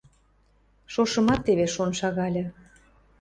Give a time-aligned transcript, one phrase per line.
[0.93, 2.43] Шошымат теве шон шагальы.